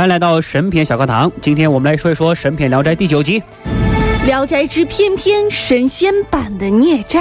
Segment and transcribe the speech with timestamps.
[0.00, 3.38] 欢迎来到神篇小课堂，今天我们来说一说《神篇聊斋》第九集
[4.24, 7.20] 《聊斋之翩翩神仙版的孽债》。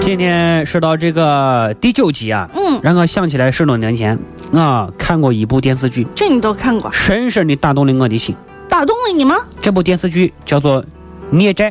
[0.00, 4.18] 今天说到这个第九集啊，嗯，让我想起来十多年前
[4.52, 8.34] 啊看过一部电视剧，这你都看过，深深的打动了我的心。
[8.74, 9.36] 打动了你吗？
[9.62, 10.82] 这部电视剧叫做
[11.30, 11.70] 《孽债》。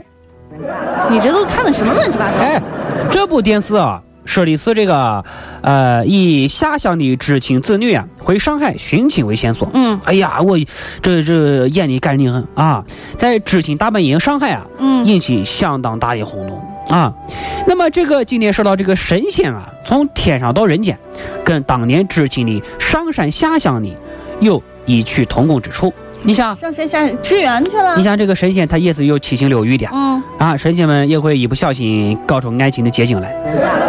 [1.09, 2.37] 你这都看的什么乱七八糟？
[2.37, 2.63] 哎，
[3.11, 5.21] 这部电视啊，说的是这个，
[5.63, 9.69] 呃，以下乡的知青子女啊回上海寻亲为线索。
[9.73, 10.57] 嗯，哎呀，我
[11.01, 12.81] 这这演的干净很啊，
[13.17, 16.57] 在知青大本营上海啊，嗯，引起相当大的轰动
[16.88, 17.13] 啊。
[17.67, 20.97] 那么这个今天说到这个神仙啊，从天上到人间，
[21.43, 23.93] 跟当年知青的上山下乡的
[24.39, 25.93] 有异曲同工之处。
[26.25, 27.97] 你想上山下支援去了？
[27.97, 29.85] 你想这个神仙，他也是有七情六欲的。
[29.91, 33.34] 嗯啊，神仙们也会一不小心搞出爱情的结晶来。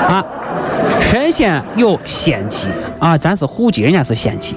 [0.09, 0.25] 啊，
[1.01, 2.69] 神仙有仙气
[2.99, 4.57] 啊，咱是户籍，人家是仙气，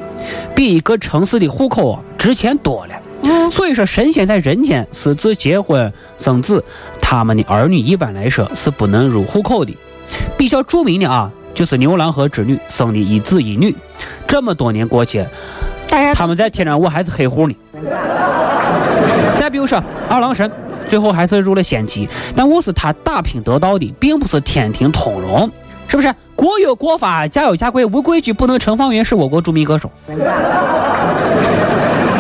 [0.56, 2.96] 比一个城市的户口啊值钱多了。
[3.22, 6.64] 嗯，所以说神仙在人间私自结婚生子，
[7.00, 9.76] 他们的儿女一般来说是不能入户口的。
[10.36, 13.76] 比较著名的啊，就是牛郎和织女生的一子一女，
[14.28, 15.24] 这么多年过去，
[16.16, 17.56] 他们在天上我还是黑户呢。
[19.40, 20.52] 再比如说二郎神，
[20.88, 25.50] 最后还是入了仙籍，但我是他打拼得到的，并不是天庭通融，
[25.88, 26.14] 是不是？
[26.36, 29.90] 国有国法，家有家规，无规矩不能成方圆，是我国著名歌手。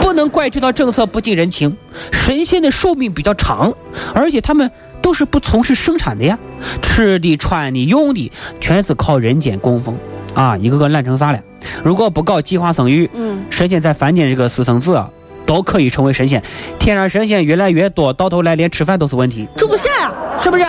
[0.02, 1.76] 不能怪这套政策不近人情。
[2.12, 3.72] 神仙的寿命比较长，
[4.16, 6.38] 而且他们都是不从事生产的呀，
[6.82, 9.96] 吃的、穿的、用的全是靠人间供奉
[10.34, 11.40] 啊，一个个烂成啥了？
[11.84, 15.08] 如果不搞计划生育，嗯，神仙在凡间这个私生子啊，
[15.48, 16.44] 都可以成为神仙。
[16.78, 20.66] 天上神仙越来越多，到头来连吃饭都是问题，住不下呀、是不是？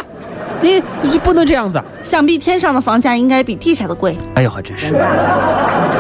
[0.61, 1.81] 你你不能这样子。
[2.03, 4.17] 想必天上的房价应该比地下的贵。
[4.35, 4.93] 哎呦，还真是。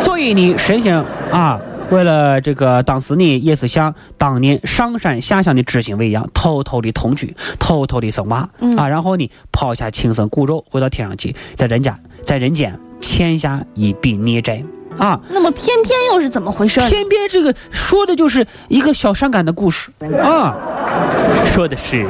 [0.03, 0.97] 所以呢，神仙
[1.31, 14.63] 啊，为了这个，当时呢，也是像当年上山下乡的知青一样，偷偷的同居，偷偷的生娃、嗯啊，然后呢，抛下亲生骨肉，回到天上去，在人家在人间欠下一笔孽债
[14.99, 15.21] 啊。
[15.29, 16.89] 那么偏偏又是怎么回事呢？
[16.89, 19.91] 偏偏这个说的就是一个小伤感的故事
[20.23, 20.57] 啊，
[21.45, 22.07] 说的是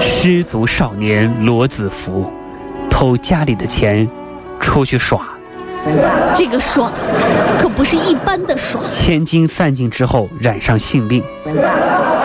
[0.00, 2.30] 失足少年罗子福
[2.88, 4.08] 偷家里的钱
[4.60, 5.26] 出去耍。
[6.34, 6.92] 这个耍
[7.58, 8.80] 可不是一般的耍。
[8.90, 11.22] 千金散尽之后，染上性病，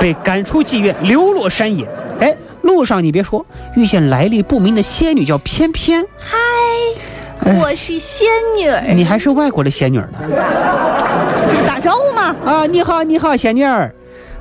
[0.02, 1.88] 被赶出妓院，流落山野。
[2.20, 3.46] 哎，路上你别说，
[3.76, 6.04] 遇见来历不明的仙女，叫偏偏。
[6.18, 6.53] 嗨，哎
[7.46, 8.28] 我是仙
[8.58, 10.20] 女儿，你还是外国的仙女呢？
[11.68, 12.36] 打招呼嘛。
[12.46, 13.94] 啊，你好，你好，仙女儿。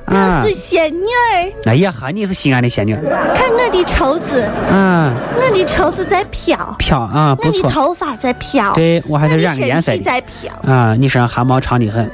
[0.05, 3.01] 我啊是，仙女儿，哎呀哈，你是西安的仙女儿。
[3.35, 7.61] 看我的绸子，嗯，我的绸子在飘，飘啊，我的。
[7.69, 9.97] 头发在飘，对我还得染个颜色的。
[9.97, 10.53] 神气在飘。
[10.69, 12.09] 啊，你身上汗毛长得很。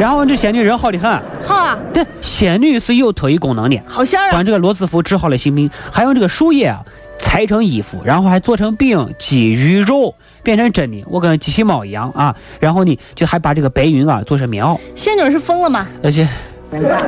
[0.00, 1.10] 然后这仙女人好的很。
[1.44, 3.80] 好啊，对，仙女是有特异功能的。
[3.86, 4.44] 好仙儿啊帮！
[4.44, 6.78] 这个罗斯福治好了性病，还用这个树叶啊
[7.18, 12.34] 裁成衣服，然后还做成饼、鸡、鱼肉，变成真的，我跟机器猫一样啊。
[12.60, 15.86] 然后呢，就还把这个白云啊做成棉袄，仙女是疯了吗？
[16.02, 16.28] 而且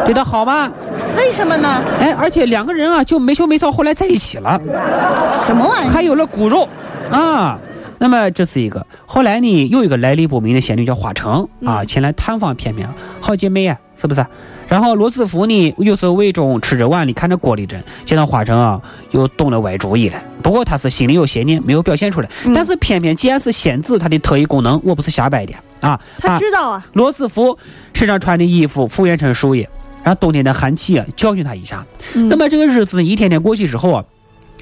[0.05, 0.71] 对他好吗？
[1.17, 1.83] 为什么呢？
[1.99, 4.61] 哎，而且两个人啊就没羞没臊，后来在一起了，
[5.45, 5.91] 什么玩意儿？
[5.91, 6.69] 还有了骨肉
[7.11, 7.59] 啊。
[8.03, 12.89] 那么这是一个，后来呢，有一个来历不明的仙女叫花城啊，前来探访翩翩，
[13.21, 14.25] 好姐妹啊、是不是？
[14.67, 18.81] 然后罗子福呢，又是胃中吃着碗里看着锅里针，见到花城啊，
[19.11, 20.17] 又动了歪主意了。
[20.43, 22.29] 不过他是心里有邪念，没有表现出来。
[22.55, 25.53] 但是偏偏既然是仙子，他的特异功能我不是瞎掰的。
[25.81, 26.87] 啊，他知道啊。
[26.95, 27.59] 罗斯福
[27.93, 29.69] 身上穿的衣服复原成树叶，
[30.03, 31.85] 让冬天的寒气啊教训他一下。
[32.15, 34.05] 那么这个日子一天天过去之后啊，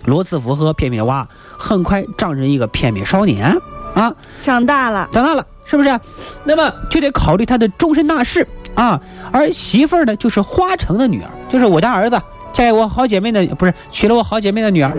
[0.04, 1.26] 罗斯福和片片娃
[1.58, 3.56] 很快长成一个片片少年
[3.94, 6.00] 啊，长大了，长大了，是不是？
[6.44, 9.00] 那么就得考虑他的终身大事啊。
[9.32, 12.20] 而媳妇儿呢，就是花城的女儿，就是我家儿子
[12.52, 14.92] 嫁给我好姐妹的，不是娶了我好姐妹的女儿，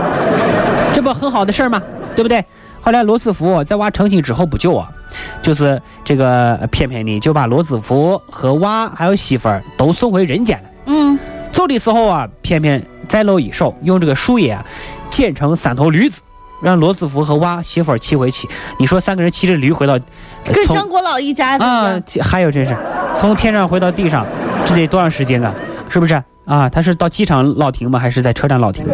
[0.94, 1.82] 这不很好的事儿吗？
[2.14, 2.44] 对不对？
[2.80, 4.88] 后来罗斯福在娃成亲之后不久啊，
[5.42, 10.68] 就是这个偏偏呢就把罗斯福和娃还有媳妇儿都送回人间了。
[10.86, 11.18] 嗯，
[11.56, 14.62] 走的时候啊，偏偏再露一手，用这个树叶啊
[15.08, 16.20] 剪成三头驴子，
[16.62, 18.46] 让罗子福和娃媳妇儿骑回去。
[18.78, 19.98] 你说三个人骑着驴回到，
[20.44, 22.76] 跟张国老一家啊，还有这是
[23.18, 24.26] 从天上回到地上，
[24.66, 25.54] 这得多长时间啊？
[25.88, 26.68] 是不是啊？
[26.68, 27.98] 他是到机场落停吗？
[27.98, 28.84] 还是在车站落停？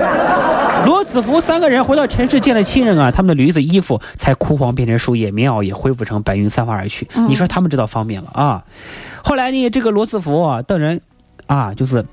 [0.87, 7.09] 罗子福三个人回到城市见了亲人啊，他们的驴子衣服才枯黄变成树叶，棉袄也恢复成白云散发而去。
[7.29, 8.63] 你说他们这倒方便了啊？
[9.25, 11.01] 后来呢，这个罗子福啊等人
[11.47, 12.05] 啊，就是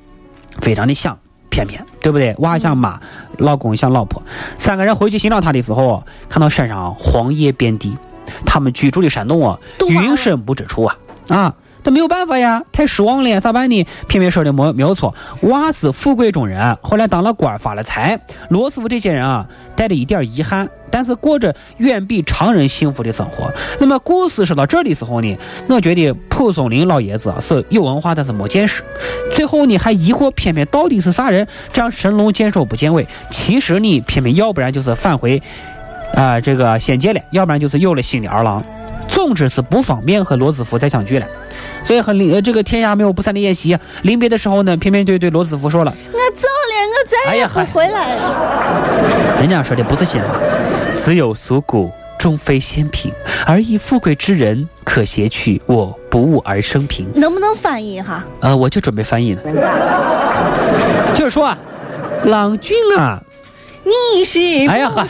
[0.61, 1.17] 非常的像
[1.49, 2.35] 偏偏，对不对？
[2.39, 2.99] 娃像妈，
[3.37, 4.21] 老公像老婆，
[4.57, 7.97] 三个人回去寻找他的时候，看到山上黄叶遍地，
[8.45, 9.59] 他们居住的山洞啊，
[9.89, 10.97] 云深不知处啊
[11.29, 11.55] 啊！
[11.83, 13.85] 他没有办法呀，太失望了呀，咋办呢？
[14.07, 18.19] 偏偏说的没没有错，娃是富贵中人，后来当了官，发了财。
[18.49, 23.51] 罗斯福这些人啊，带着一点遗憾，但是过着远比常人幸福的生活。
[23.79, 25.37] 那么故事说到这儿的时候呢，
[25.67, 28.83] 我觉得蒲松龄老爷子是有文化，但是没见识。
[29.33, 33.07] 最后呢，还疑惑偏偏到底是啥人，这样神龙见首不见尾。
[33.31, 35.41] 其实呢，偏偏要不然就是返回
[36.13, 38.63] 啊这个仙界了，要不然就是有了新的儿郎。
[39.07, 41.25] 总之是不方便和罗斯福再相聚了。
[41.83, 43.77] 所以很呃这个天下没有不散的宴席。
[44.03, 50.35] 临别的时候呢，偏偏对对罗子福说了：“我走了，我再也不回来了。”人家说的不是闲话，
[50.95, 53.11] 只有俗骨终非仙品，
[53.45, 57.07] 而以富贵之人可携去，我不悟而生平。
[57.15, 58.23] 能不能翻译哈？
[58.41, 59.41] 呃，我就准备翻译呢。
[61.15, 61.55] 就是说，
[62.25, 63.19] 郎君啊，
[63.83, 65.07] 你是哎呀呵，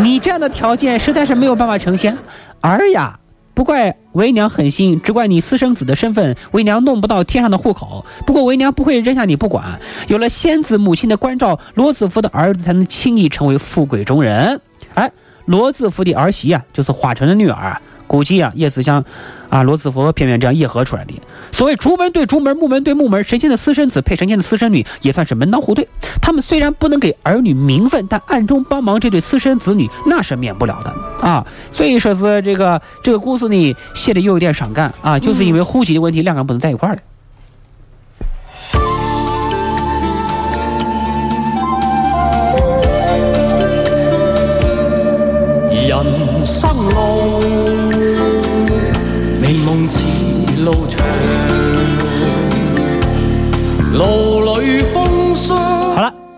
[0.00, 2.16] 你这样的条件实在是没有办法成仙。
[2.60, 3.18] 儿呀。
[3.54, 8.04] 不怪为娘狠心，只怪你私生子的身份，为娘弄不到天上的户口。
[8.26, 9.78] 不过为娘不会扔下你不管，
[10.08, 14.60] 有了仙子母亲的关照，罗子福的儿子才能轻易成为富贵中人。
[14.94, 15.10] 哎，
[15.46, 17.80] 罗子福的儿媳啊，就是花城的女儿。
[18.06, 19.04] 估计啊，也是像
[19.48, 21.14] 啊罗斯福和偏偏这样野合出来的。
[21.52, 25.88] 所谓竹门对竹门，木门对木门，神仙的私生子配神仙的私生女，也算是门当户对。
[26.20, 30.90] 他们虽然不能给儿女名分，但暗中帮忙这对私生子女，那是免不了的
[31.26, 31.46] 啊。
[31.70, 37.00] 所以说是这个这个故事呢，写的又有点伤感啊，就是因为户籍的问题，两个人不能在一块儿了。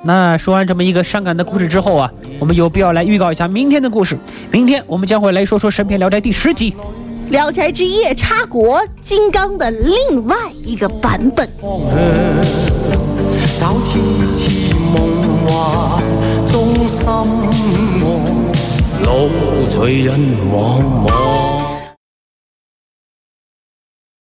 [0.06, 2.08] 那说完这么一个伤感的故事之后啊，
[2.38, 4.16] 我们有必要来预告一下明天的故事。
[4.52, 6.70] 明天我们将会来说说《神篇聊斋》第十集
[7.30, 11.48] 《聊斋之夜叉国金刚》的另外一个版本。
[13.58, 13.98] 早痴
[14.32, 16.02] 痴梦幻
[16.46, 17.02] 中心
[19.02, 19.28] 路
[19.68, 20.20] 随人
[20.52, 21.55] 茫茫。